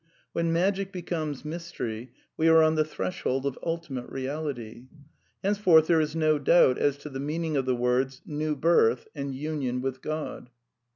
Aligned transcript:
When 0.33 0.51
Magic 0.51 0.91
becomes 0.91 1.45
Mystery 1.45 2.11
we 2.35 2.47
are 2.47 2.63
on 2.63 2.73
the 2.73 2.83
threshold 2.83 3.45
of 3.45 3.59
Ultimate 3.61 4.09
Real 4.09 4.47
ity. 4.47 4.87
Hencefordi 5.43 5.85
there 5.85 6.01
is 6.01 6.15
no 6.15 6.39
doubt 6.39 6.79
as 6.79 6.97
to 6.97 7.09
the 7.11 7.19
meaning 7.19 7.55
of 7.55 7.67
the 7.67 7.75
words" 7.75 8.23
New 8.41 8.55
Birth" 8.55 9.07
and" 9.15 9.35
Union 9.35 9.79
with 9.79 10.01
God." 10.01 10.49